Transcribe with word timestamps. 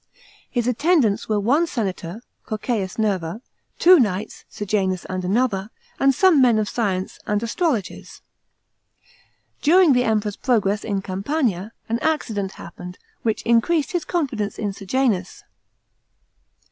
His 0.49 0.67
attendants 0.67 1.29
were 1.29 1.39
one 1.39 1.67
senator, 1.67 2.23
Cocceius 2.47 2.97
Nerva; 2.97 3.39
two 3.77 3.97
kuights, 3.99 4.45
Sejanus 4.49 5.05
and 5.05 5.23
another; 5.23 5.69
and 5.99 6.11
some 6.15 6.41
men 6.41 6.57
of 6.57 6.67
science, 6.67 7.19
and 7.27 7.43
astrologers. 7.43 8.23
During 9.61 9.93
the 9.93 10.03
Emperor's 10.05 10.37
progress 10.37 10.83
in 10.83 11.03
Campania, 11.03 11.71
an 11.87 11.99
accident 11.99 12.53
happened, 12.53 12.97
which 13.21 13.43
increased 13.43 13.91
his 13.91 14.03
confidence 14.03 14.57
in 14.57 14.73
Sejanus. 14.73 15.43